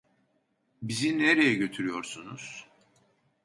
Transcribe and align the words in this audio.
Bizi 0.81 1.17
nereye 1.17 1.53
götürüyorsunuz? 1.59 2.67